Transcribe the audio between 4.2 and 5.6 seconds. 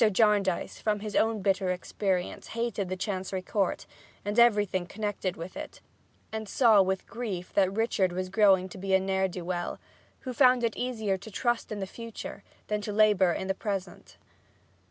and everything connected with